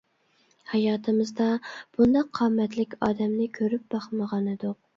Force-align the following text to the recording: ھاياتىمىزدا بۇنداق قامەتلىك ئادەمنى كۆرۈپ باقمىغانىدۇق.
ھاياتىمىزدا 0.71 1.49
بۇنداق 1.99 2.33
قامەتلىك 2.41 2.99
ئادەمنى 3.09 3.49
كۆرۈپ 3.61 3.87
باقمىغانىدۇق. 3.97 4.79